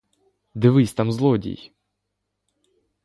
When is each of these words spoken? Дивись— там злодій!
Дивись— 0.55 0.93
там 0.93 1.11
злодій! 1.11 1.71